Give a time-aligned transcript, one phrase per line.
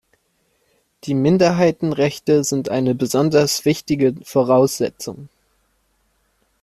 [1.03, 5.29] Die Minderheitenrechte sind eine besonders wichtige Voraussetzung.